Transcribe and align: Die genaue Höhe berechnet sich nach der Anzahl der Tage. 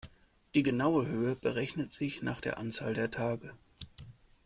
Die 0.55 0.63
genaue 0.63 1.05
Höhe 1.07 1.35
berechnet 1.35 1.91
sich 1.91 2.23
nach 2.23 2.41
der 2.41 2.57
Anzahl 2.57 2.95
der 2.95 3.11
Tage. 3.11 3.53